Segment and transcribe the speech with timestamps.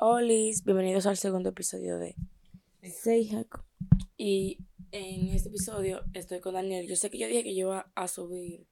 [0.00, 0.32] Hola,
[0.64, 2.14] bienvenidos al segundo episodio de
[2.82, 3.62] Seihaku.
[4.16, 4.58] Y
[4.92, 6.86] en este episodio estoy con Daniel.
[6.86, 8.68] Yo sé que yo dije que yo iba a subir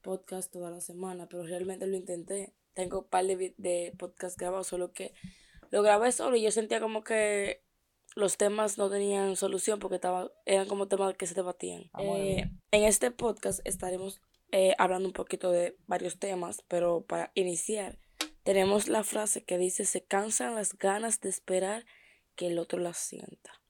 [0.00, 2.54] podcast toda la semana, pero realmente lo intenté.
[2.72, 5.12] Tengo un par de, de podcasts grabados, solo que
[5.70, 7.62] lo grabé solo y yo sentía como que
[8.16, 11.90] los temas no tenían solución porque estaba, eran como temas que se debatían.
[11.92, 17.32] Ah, eh, en este podcast estaremos eh, hablando un poquito de varios temas, pero para
[17.34, 17.98] iniciar
[18.44, 21.84] tenemos la frase que dice, se cansan las ganas de esperar
[22.36, 23.60] que el otro las sienta.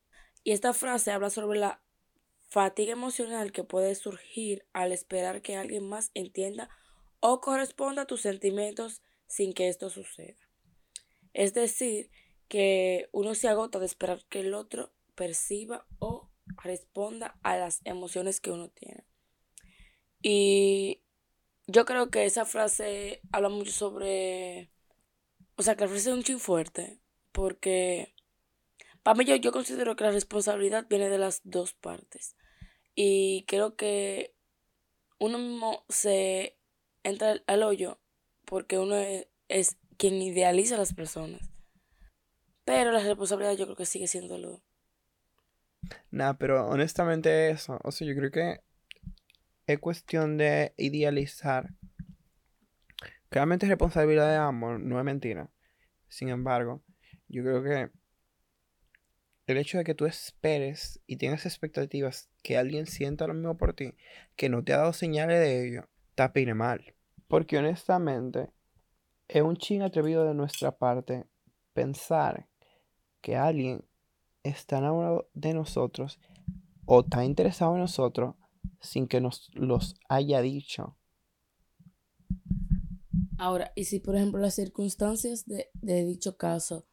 [0.43, 1.83] Y esta frase habla sobre la
[2.43, 6.69] fatiga emocional que puede surgir al esperar que alguien más entienda
[7.21, 10.39] o corresponda a tus sentimientos sin que esto suceda.
[11.33, 12.11] Es decir,
[12.49, 16.31] que uno se agota de esperar que el otro perciba o
[16.63, 19.05] responda a las emociones que uno tiene.
[20.21, 21.04] Y
[21.67, 24.71] yo creo que esa frase habla mucho sobre,
[25.57, 27.01] o sea, que la frase es un chin fuerte,
[27.33, 28.15] porque
[29.03, 32.37] para mí yo, yo considero que la responsabilidad viene de las dos partes.
[32.95, 34.35] Y creo que
[35.19, 36.59] uno mismo se
[37.03, 38.01] entra al hoyo
[38.45, 41.51] porque uno es, es quien idealiza a las personas.
[42.65, 44.63] Pero la responsabilidad yo creo que sigue siendo lo.
[46.11, 47.79] Nah, pero honestamente eso.
[47.83, 48.61] O sea, yo creo que
[49.67, 51.71] es cuestión de idealizar.
[53.29, 55.51] Claramente es responsabilidad de ambos, no es mentira.
[56.09, 56.83] Sin embargo,
[57.29, 57.91] yo creo que
[59.47, 63.75] el hecho de que tú esperes y tengas expectativas que alguien sienta lo mismo por
[63.75, 63.95] ti,
[64.37, 66.95] que no te ha dado señales de ello, te mal.
[67.29, 68.51] Porque honestamente,
[69.29, 71.25] es un ching atrevido de nuestra parte
[71.73, 72.47] pensar
[73.21, 73.85] que alguien
[74.43, 76.21] está enamorado de nosotros
[76.87, 78.35] o está interesado en nosotros
[78.81, 80.97] sin que nos los haya dicho.
[83.39, 85.71] Ahora, y si por ejemplo las circunstancias de,
[86.05, 86.87] dicho caso,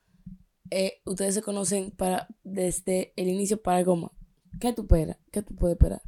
[0.70, 4.12] eh, ustedes se conocen para desde el inicio para más,
[4.60, 5.18] ¿qué tú esperas?
[5.32, 6.02] ¿Qué tú puedes esperar?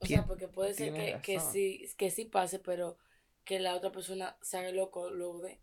[0.00, 2.98] O sea, porque puede ser que, que, sí, que sí pase, pero
[3.44, 5.58] que la otra persona se haga loco luego de.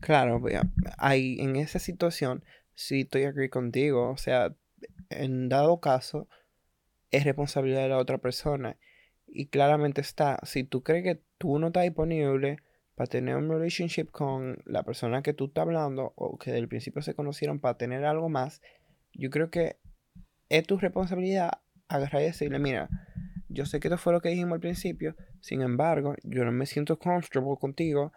[0.00, 0.42] Claro,
[0.98, 4.10] ahí en esa situación sí estoy aquí contigo.
[4.10, 4.56] O sea,
[5.10, 6.28] en dado caso,
[7.10, 8.76] es responsabilidad de la otra persona.
[9.26, 12.58] Y claramente está, si tú crees que tú no estás disponible
[12.94, 17.02] para tener un relationship con la persona que tú estás hablando o que del principio
[17.02, 18.62] se conocieron para tener algo más,
[19.12, 19.76] yo creo que
[20.48, 22.88] es tu responsabilidad agarrar y decirle, mira,
[23.48, 26.66] yo sé que esto fue lo que dijimos al principio, sin embargo, yo no me
[26.66, 28.12] siento comfortable contigo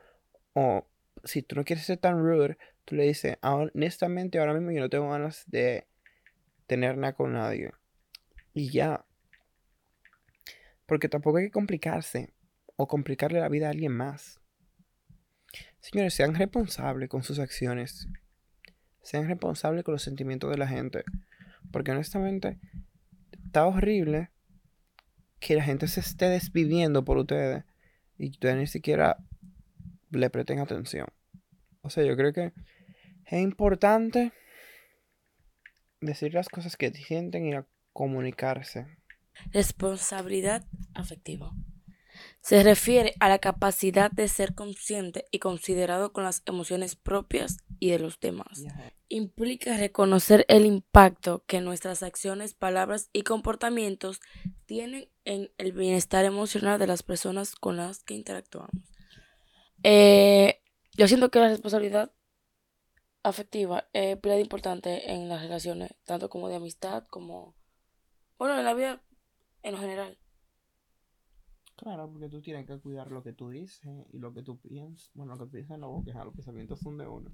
[0.54, 0.86] o
[1.24, 4.90] si tú no quieres ser tan rude, tú le dices, honestamente, ahora mismo yo no
[4.90, 5.89] tengo ganas de
[6.70, 7.72] tener nada con nadie.
[8.54, 9.04] Y ya.
[10.86, 12.32] Porque tampoco hay que complicarse
[12.76, 14.40] o complicarle la vida a alguien más.
[15.80, 18.08] Señores, sean responsables con sus acciones.
[19.02, 21.04] Sean responsables con los sentimientos de la gente.
[21.72, 22.60] Porque honestamente,
[23.32, 24.30] está horrible
[25.40, 27.64] que la gente se esté desviviendo por ustedes
[28.20, 29.18] y ustedes ni siquiera
[30.12, 31.08] le presten atención.
[31.82, 32.54] O sea, yo creo que
[33.26, 34.34] es importante
[36.02, 37.54] decir las cosas que sienten y
[37.94, 38.86] comunicarse.
[39.52, 41.54] Responsabilidad afectiva.
[42.42, 47.92] Se refiere a la capacidad de ser consciente y considerado con las emociones propias y
[47.92, 48.64] de los demás.
[49.08, 54.20] Implica reconocer el impacto que nuestras acciones, palabras y comportamientos
[54.66, 58.84] tienen en el bienestar emocional de las personas con las que interactuamos.
[59.84, 60.62] Eh,
[60.94, 62.12] yo siento que la responsabilidad
[63.30, 67.56] afectiva es muy importante en las relaciones, tanto como de amistad como,
[68.38, 69.02] bueno, en la vida
[69.64, 70.18] en lo general.
[71.76, 75.10] Claro, porque tú tienes que cuidar lo que tú dices y lo que tú piensas.
[75.14, 77.32] Bueno, lo que piensas en la boca, los pensamientos son de uno.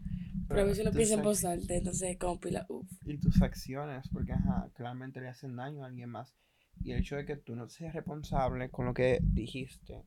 [0.48, 2.68] Pero, a veces uno piensa en voz alta, entonces como pila,
[3.06, 6.36] Y tus acciones, porque ajá, claramente le hacen daño a alguien más.
[6.84, 10.06] Y el hecho de que tú no seas responsable con lo que dijiste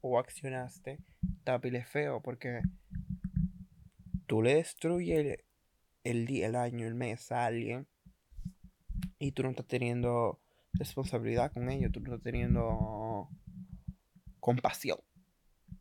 [0.00, 0.98] o accionaste,
[1.44, 2.62] tapile feo porque
[4.26, 5.38] tú le destruyes
[6.02, 7.86] el, día, el año, el mes a alguien
[9.18, 10.40] y tú no estás teniendo
[10.72, 13.28] responsabilidad con ello, tú no estás teniendo
[14.40, 14.98] compasión.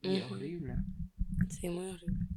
[0.02, 0.76] Y es horrible.
[1.50, 2.28] Sí, muy horrible.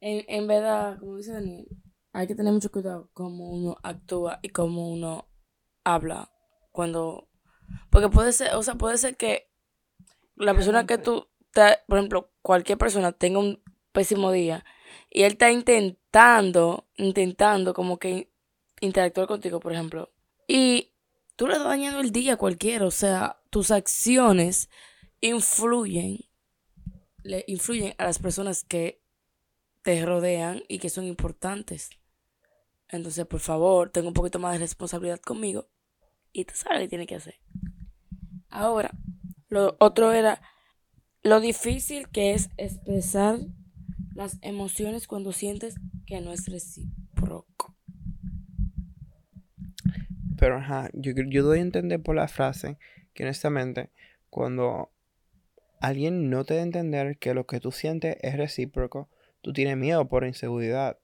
[0.00, 1.66] En, en verdad, como dice Daniel,
[2.12, 5.28] hay que tener mucho cuidado cómo uno actúa y cómo uno
[5.82, 6.30] habla
[6.70, 7.28] cuando...
[7.90, 9.50] Porque puede ser, o sea, puede ser que
[10.36, 11.28] la persona que tú,
[11.88, 13.62] por ejemplo, cualquier persona tenga un
[13.92, 14.64] pésimo día
[15.10, 18.30] y él está intentando, intentando como que
[18.80, 20.10] interactuar contigo, por ejemplo,
[20.46, 20.92] y
[21.36, 24.68] tú le estás dañando el día a cualquiera, o sea, tus acciones
[25.20, 26.18] influyen
[27.24, 29.02] le influyen a las personas que
[29.82, 31.90] te rodean y que son importantes.
[32.88, 35.66] Entonces, por favor, tengo un poquito más de responsabilidad conmigo
[36.32, 37.40] y tú sabes lo que tienes que hacer.
[38.50, 38.90] Ahora,
[39.48, 40.40] lo otro era
[41.22, 43.38] lo difícil que es expresar
[44.14, 45.76] las emociones cuando sientes
[46.06, 47.76] que no es recíproco.
[50.38, 52.78] Pero, ajá, yo, yo doy a entender por la frase
[53.12, 53.90] que honestamente,
[54.30, 54.90] cuando
[55.80, 59.08] alguien no te da a entender que lo que tú sientes es recíproco,
[59.40, 60.98] tú tienes miedo por inseguridad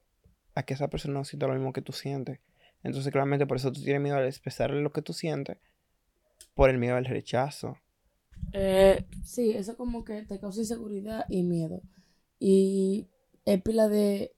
[0.54, 2.40] a que esa persona no sienta lo mismo que tú sientes.
[2.82, 5.58] Entonces, claramente, por eso tú tienes miedo al expresarle lo que tú sientes,
[6.54, 7.76] por el miedo al rechazo.
[8.52, 11.82] Eh, sí, eso como que te causa inseguridad y miedo.
[12.40, 13.08] Y
[13.44, 14.34] es pila de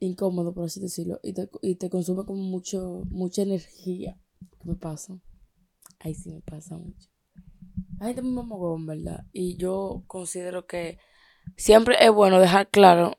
[0.00, 4.18] incómodo, por así decirlo, y te, y te consume como mucho, mucha energía.
[4.40, 5.20] ¿Qué me pasa?
[6.00, 7.08] Ahí sí me pasa mucho.
[8.00, 9.26] Hay gente muy mamogón, ¿verdad?
[9.32, 10.98] Y yo considero que
[11.56, 13.18] siempre es bueno dejar claro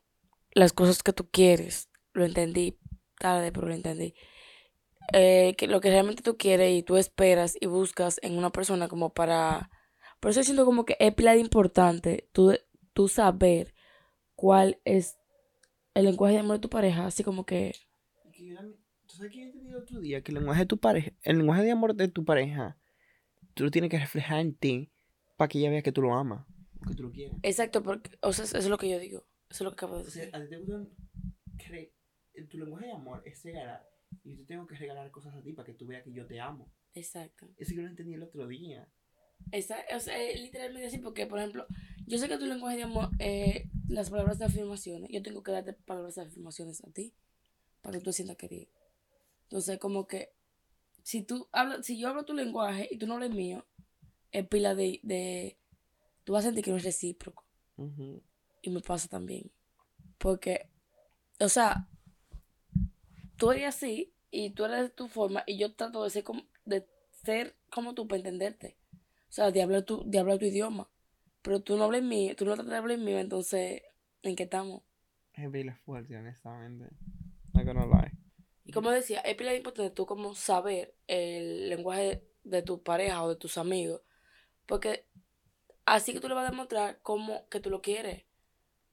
[0.52, 1.88] las cosas que tú quieres.
[2.12, 2.78] Lo entendí
[3.18, 4.14] tarde, pero lo entendí.
[5.12, 8.88] Eh, que lo que realmente tú quieres y tú esperas y buscas en una persona
[8.88, 9.70] como para...
[10.18, 12.54] Por eso siento como que es pila de importante tú,
[12.92, 13.74] tú saber
[14.40, 15.18] cuál es
[15.92, 17.74] el lenguaje de amor de tu pareja, así como que...
[19.06, 20.22] ¿Tú sabes que yo el otro día?
[20.22, 22.78] Que el lenguaje de tu pareja, el lenguaje de amor de tu pareja,
[23.52, 24.90] tú lo tienes que reflejar en ti
[25.36, 26.46] para que ella vea que tú lo amas,
[26.88, 27.36] que tú lo quieres.
[27.42, 29.96] Exacto, porque, o sea, eso es lo que yo digo, eso es lo que acabo
[29.98, 30.36] de O sea, decir.
[30.36, 30.86] a ti te gusta
[31.58, 31.92] cre-
[32.48, 33.86] tu lenguaje de amor es regalar
[34.24, 36.40] y yo tengo que regalar cosas a ti para que tú veas que yo te
[36.40, 36.72] amo.
[36.94, 37.46] Exacto.
[37.58, 38.88] Eso yo lo entendí el otro día.
[39.52, 41.66] Esa, o sea, literalmente así, porque, por ejemplo,
[42.10, 45.08] yo sé que tu lenguaje de amor es las palabras de afirmaciones.
[45.12, 47.14] Yo tengo que darte palabras de afirmaciones a ti
[47.82, 48.66] para que tú te sientas querido.
[49.44, 50.32] Entonces, como que
[51.04, 53.64] si tú hablas, si yo hablo tu lenguaje y tú no hablas mío,
[54.32, 55.56] es pila de, de.
[56.24, 57.44] Tú vas a sentir que no es recíproco.
[58.60, 59.52] Y me pasa también.
[60.18, 60.68] Porque,
[61.38, 61.88] o sea,
[63.36, 66.42] tú eres así y tú eres de tu forma y yo trato de ser como,
[66.64, 66.88] de
[67.22, 68.76] ser como tú para entenderte.
[69.28, 70.90] O sea, de hablar tu, de hablar tu idioma.
[71.42, 73.82] Pero tú no hablas mío, tú no tratas de hablar mío, entonces,
[74.22, 74.82] ¿en qué estamos?
[75.32, 76.94] Es pila fuerte, honestamente.
[77.54, 78.12] Not gonna lie.
[78.64, 83.28] Y como decía, es pila importante tú como saber el lenguaje de tu pareja o
[83.28, 84.02] de tus amigos.
[84.66, 85.06] Porque
[85.86, 88.24] así que tú le vas a demostrar cómo que tú lo quieres.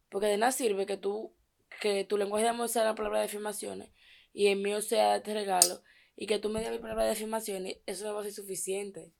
[0.09, 1.35] Porque de nada sirve que tú,
[1.81, 3.91] que tu lenguaje de amor sea la palabra de afirmaciones
[4.33, 5.81] y el mío sea este regalo
[6.15, 9.13] y que tú me digas mi palabra de afirmaciones, eso no va a ser suficiente.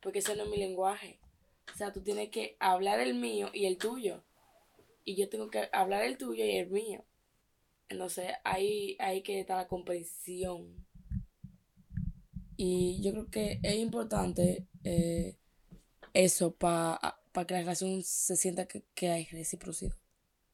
[0.00, 1.20] Porque ese no es mi lenguaje.
[1.72, 4.24] O sea, tú tienes que hablar el mío y el tuyo.
[5.04, 7.04] Y yo tengo que hablar el tuyo y el mío.
[7.88, 10.86] Entonces ahí, ahí que está la comprensión.
[12.56, 15.36] Y yo creo que es importante eh,
[16.12, 19.96] eso para que la relación se sienta que, que hay reciprocidad,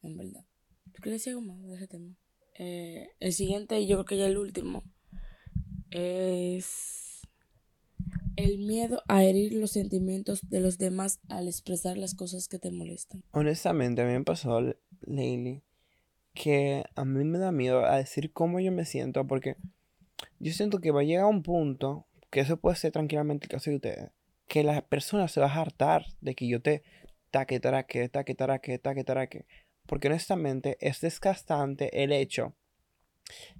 [0.02, 0.46] en verdad.
[0.92, 2.16] ¿Tú quieres decir algo más de ese tema?
[2.54, 4.84] Eh, el siguiente, y yo creo que ya el último,
[5.90, 7.05] es
[8.36, 12.70] el miedo a herir los sentimientos de los demás al expresar las cosas que te
[12.70, 13.22] molestan.
[13.32, 14.60] Honestamente, a mí me pasó,
[15.02, 15.62] Leili,
[16.34, 19.56] que a mí me da miedo a decir cómo yo me siento porque
[20.38, 23.70] yo siento que va a llegar un punto, que eso puede ser tranquilamente el caso
[23.70, 24.10] de ustedes,
[24.46, 26.82] que la persona se va a hartar de que yo te
[27.30, 29.46] taque, taraque, taque, taraque, taque, taraque.
[29.86, 32.54] Porque honestamente es desgastante el hecho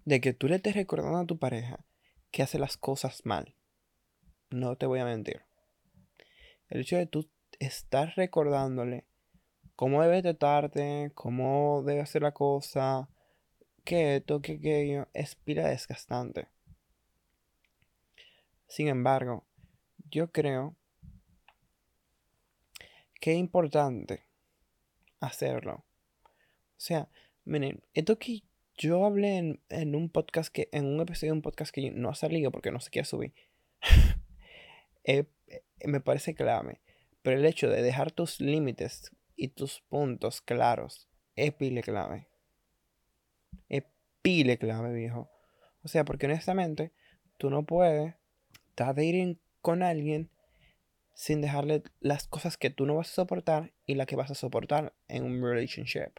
[0.04, 1.84] de que tú le estés recordando a tu pareja
[2.30, 3.55] que hace las cosas mal.
[4.50, 5.42] No te voy a mentir.
[6.68, 9.04] El hecho de tú estar recordándole
[9.74, 13.08] cómo debe tratarte, cómo debe hacer la cosa,
[13.84, 16.48] que esto, que aquello, es pila desgastante.
[18.66, 19.44] Sin embargo,
[20.10, 20.74] yo creo
[23.20, 24.24] que es importante
[25.20, 25.84] hacerlo.
[26.24, 27.08] O sea,
[27.44, 28.42] miren, esto que
[28.76, 32.10] yo hablé en, en un podcast que, en un episodio de un podcast que no
[32.10, 33.34] ha salido porque no se quiere subir,
[35.06, 35.25] eh,
[35.84, 36.80] me parece clave.
[37.22, 42.28] Pero el hecho de dejar tus límites y tus puntos claros es pile clave.
[43.68, 43.84] Es
[44.22, 45.30] pile clave, viejo.
[45.82, 46.92] O sea, porque honestamente,
[47.36, 48.14] tú no puedes
[48.70, 50.30] estar en- con alguien
[51.14, 54.34] sin dejarle las cosas que tú no vas a soportar y las que vas a
[54.34, 56.12] soportar en un relationship.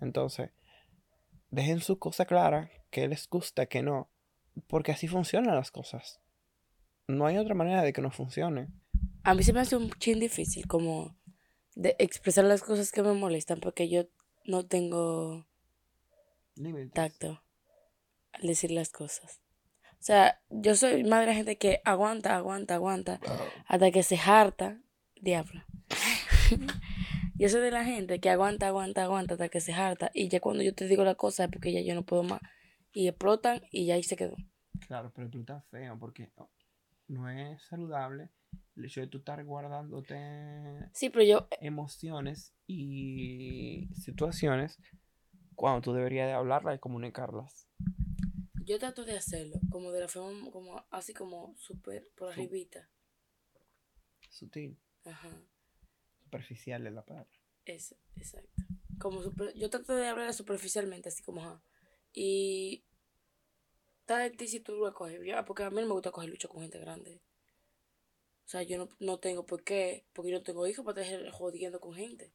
[0.00, 0.50] Entonces,
[1.50, 4.08] dejen su cosa clara, que les gusta, que no,
[4.68, 6.20] porque así funcionan las cosas.
[7.08, 8.68] No hay otra manera de que no funcione.
[9.24, 11.16] A mí se me hace un chin difícil como
[11.74, 14.04] de expresar las cosas que me molestan porque yo
[14.44, 15.46] no tengo
[16.92, 17.42] tacto
[18.32, 19.40] al decir las cosas.
[19.92, 23.20] O sea, yo soy más de la gente que aguanta, aguanta, aguanta,
[23.66, 24.80] hasta que se harta.
[25.20, 25.64] Diablo.
[27.34, 30.10] Yo soy de la gente que aguanta, aguanta, aguanta hasta que se harta.
[30.12, 32.40] Y ya cuando yo te digo la cosa es porque ya yo no puedo más.
[32.92, 34.34] Y explotan y ya ahí se quedó.
[34.88, 36.32] Claro, pero tú estás feo porque
[37.08, 38.30] no es saludable
[38.76, 41.48] el hecho de tú estar guardándote sí, pero yo...
[41.60, 44.78] emociones y situaciones
[45.54, 47.68] cuando tú deberías de hablarlas y comunicarlas.
[48.64, 52.88] Yo trato de hacerlo, como de la forma, como así como súper por arribita.
[54.30, 54.78] Sutil.
[55.04, 55.42] Ajá.
[56.22, 57.30] Superficial es la palabra.
[57.64, 58.62] Eso, exacto.
[58.98, 61.62] Como super, yo trato de hablar superficialmente, así como, ajá.
[62.12, 62.84] Y
[64.08, 66.30] está de ti si tú lo coges, ya, porque a mí no me gusta coger
[66.30, 67.20] lucha con gente grande.
[68.46, 71.30] O sea, yo no, no tengo por qué, porque yo no tengo hijos para estar
[71.30, 72.32] jodiendo con gente.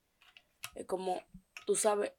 [0.75, 1.19] Es como,
[1.65, 2.13] tú sabes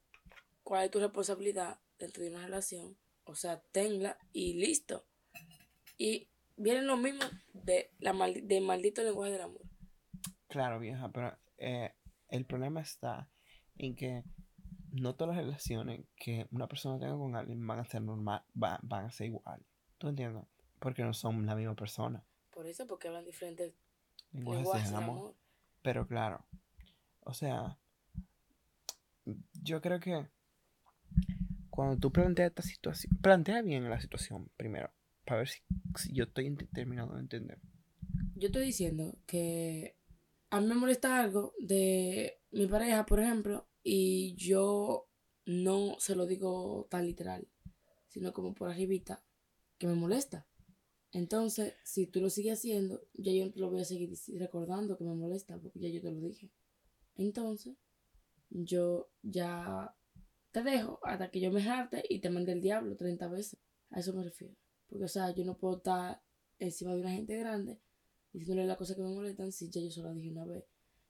[0.61, 5.05] cuál es tu responsabilidad dentro de una relación, o sea, tenla y listo.
[5.97, 9.61] Y viene lo mismo de la de maldito lenguaje del amor.
[10.49, 11.93] Claro, vieja, pero eh,
[12.27, 13.29] el problema está
[13.77, 14.25] en que
[14.95, 19.05] no todas las relaciones que una persona tenga con alguien van a ser normal, van,
[19.05, 19.65] a ser iguales.
[19.97, 20.43] ¿Tú entiendes?
[20.79, 22.23] Porque no son la misma persona.
[22.51, 23.73] Por eso, porque hablan diferentes
[24.31, 25.35] lenguajes de amor.
[25.81, 26.45] Pero claro,
[27.21, 27.77] o sea,
[29.61, 30.27] yo creo que
[31.69, 34.89] cuando tú planteas esta situación, plantea bien la situación primero,
[35.25, 35.61] para ver si,
[35.97, 37.59] si yo estoy terminando de entender.
[38.35, 39.95] Yo estoy diciendo que
[40.49, 45.07] a mí me molesta algo de mi pareja, por ejemplo, y yo
[45.45, 47.47] no se lo digo tan literal,
[48.07, 49.23] sino como por arribita,
[49.77, 50.47] que me molesta.
[51.11, 55.13] Entonces, si tú lo sigues haciendo, ya yo lo voy a seguir recordando que me
[55.13, 56.49] molesta, porque ya yo te lo dije.
[57.15, 57.77] Entonces,
[58.49, 59.95] yo ya
[60.51, 63.59] te dejo hasta que yo me jarte y te mande el diablo 30 veces.
[63.91, 64.55] A eso me refiero.
[64.87, 66.23] Porque, o sea, yo no puedo estar
[66.57, 67.79] encima de una gente grande
[68.33, 70.65] diciéndole las cosas que me molestan si ya yo solo dije una vez.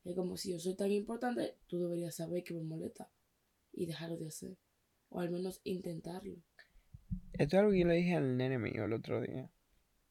[0.06, 3.10] Es como si yo soy tan importante, tú deberías saber que me molesta
[3.74, 4.56] y dejarlo de hacer.
[5.10, 6.36] O al menos intentarlo.
[7.34, 9.50] Esto es algo que yo le dije al nene mío el otro día.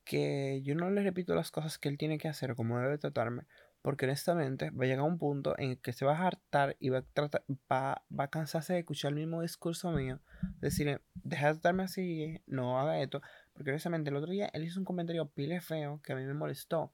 [0.04, 3.44] Que yo no le repito las cosas que él tiene que hacer como debe tratarme.
[3.82, 6.88] Porque honestamente va a llegar un punto en el que se va a hartar y
[6.88, 10.20] va a, tratar, va, va a cansarse de escuchar el mismo discurso mío.
[10.60, 13.22] Decirle, deja de tratarme así, no haga esto.
[13.52, 16.34] Porque honestamente el otro día él hizo un comentario pile feo que a mí me
[16.34, 16.92] molestó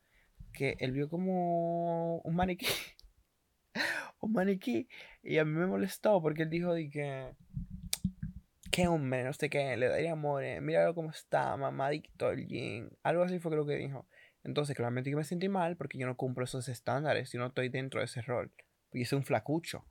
[0.53, 2.67] que él vio como un maniquí.
[4.21, 4.89] un maniquí.
[5.23, 7.31] Y a mí me molestó porque él dijo de que.
[8.71, 12.91] Que hombre, no sé qué, le daría amor, míralo cómo está, mamadito el jean.
[13.03, 14.07] Algo así fue lo que dijo.
[14.45, 17.69] Entonces, claramente que me sentí mal porque yo no cumplo esos estándares, yo no estoy
[17.69, 18.53] dentro de ese rol.
[18.93, 19.85] Y soy un flacucho.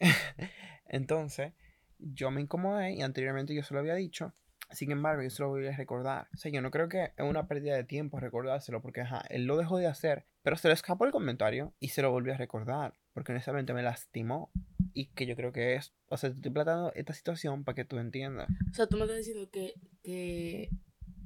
[0.86, 1.54] Entonces,
[1.98, 4.34] yo me incomodé y anteriormente yo se lo había dicho.
[4.70, 6.28] Sin embargo, yo se lo voy a recordar.
[6.34, 9.44] O sea, yo no creo que es una pérdida de tiempo recordárselo porque, ajá, él
[9.44, 12.36] lo dejó de hacer, pero se le escapó el comentario y se lo volvió a
[12.36, 14.50] recordar porque honestamente me lastimó
[14.92, 17.86] y que yo creo que es, o sea, te estoy planteando esta situación para que
[17.86, 18.46] tú entiendas.
[18.70, 20.68] O sea, tú me estás diciendo que, que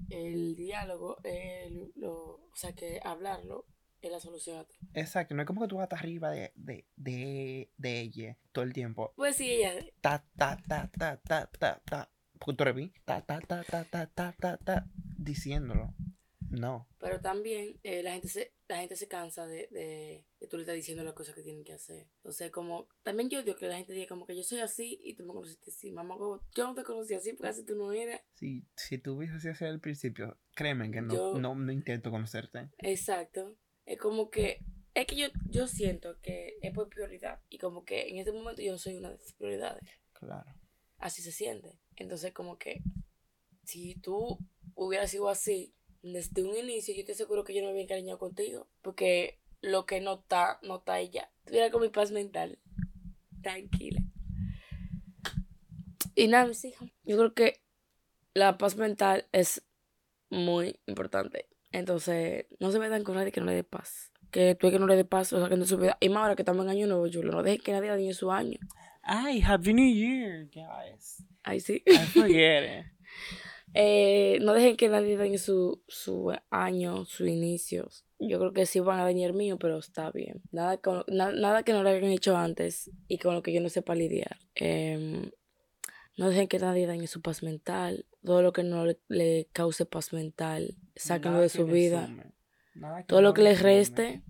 [0.09, 3.67] el diálogo, el, lo, o sea, que hablarlo
[4.03, 4.69] es la solución.
[4.95, 8.73] Exacto, no es como que tú vas arriba de, de, de, de ella todo el
[8.73, 9.13] tiempo.
[9.17, 9.75] Pues sí, ella.
[10.01, 12.65] Ta, ta, ta, ta, ta, ta, ta punto
[13.05, 14.87] ta, ta, ta, ta, ta, ta, ta, ta,
[15.19, 15.95] diciéndolo.
[16.51, 16.89] No.
[16.99, 20.63] Pero también eh, la gente se la gente se cansa de, de, de tú le
[20.63, 22.09] estás diciendo las cosas que tienen que hacer.
[22.17, 25.15] Entonces, como, también yo digo que la gente diga como que yo soy así y
[25.15, 25.91] tú me conociste así.
[25.91, 26.17] Mamá,
[26.55, 28.21] yo no te conocí así porque así tú no eres.
[28.35, 32.71] Sí, si tú hubieses así al principio, créeme que no, no, no intento conocerte.
[32.79, 33.57] Exacto.
[33.85, 37.41] Es como que, es que yo, yo siento que es por prioridad.
[37.49, 39.83] Y como que en este momento yo no soy una de tus prioridades.
[40.13, 40.55] Claro.
[40.99, 41.79] Así se siente.
[42.01, 42.83] Entonces, como que
[43.63, 44.39] si tú
[44.75, 48.19] hubieras sido así desde un inicio, yo te aseguro que yo no me había encariñado
[48.19, 48.67] contigo.
[48.81, 51.31] Porque lo que no está, no está ella.
[51.45, 52.59] Tuviera con mi paz mental.
[53.43, 54.01] Tranquila.
[56.15, 56.91] Y nada, mis hijos.
[57.05, 57.63] Yo creo que
[58.33, 59.63] la paz mental es
[60.31, 61.49] muy importante.
[61.71, 64.11] Entonces, no se metan con nadie que no le dé paz.
[64.31, 65.99] Que tú que no le dé paz, o sea, que no su vida.
[66.01, 68.33] Y más ahora que estamos en año nuevo, yo No dejes que nadie dañe su
[68.33, 68.59] año.
[69.03, 71.25] Ay, Happy New Year, guys.
[71.43, 71.83] Ay, sí.
[71.87, 72.87] I forget
[73.75, 77.89] eh, no dejen que nadie dañe su, su año, su inicio.
[78.19, 80.43] Yo creo que sí van a dañar mío, pero está bien.
[80.51, 83.69] Nada, con, nada que no lo hayan hecho antes y con lo que yo no
[83.69, 84.39] sepa lidiar.
[84.55, 85.31] Em,
[86.17, 88.07] no dejen que nadie dañe su paz mental.
[88.23, 92.11] Todo lo que no le, cause paz mental, sáquenlo de su vida.
[93.07, 94.23] Todo lo que les reste,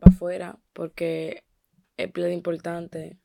[0.00, 1.44] para afuera, porque
[1.96, 3.18] es pleno importante.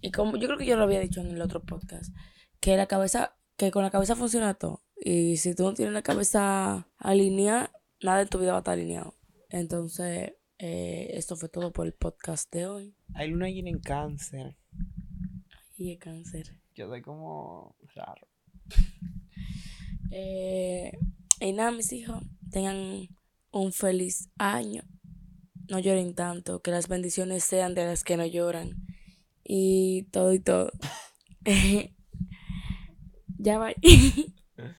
[0.00, 2.14] Y como yo creo que yo lo había dicho en el otro podcast,
[2.60, 4.82] que la cabeza, que con la cabeza funciona todo.
[4.96, 7.70] Y si tú no tienes la cabeza alineada,
[8.02, 9.14] nada en tu vida va a estar alineado.
[9.48, 12.94] Entonces, Eh, esto fue todo por el podcast de hoy.
[13.14, 14.58] Hay luna llena en cáncer.
[15.78, 16.54] Y el cáncer.
[16.74, 18.28] Yo soy como raro.
[20.12, 20.92] Eh,
[21.40, 23.08] y nada, mis hijos, tengan
[23.52, 24.82] un feliz año.
[25.68, 28.74] No lloren tanto, que las bendiciones sean de las que no lloran.
[29.52, 30.70] Y todo y todo.
[33.38, 33.72] ya va.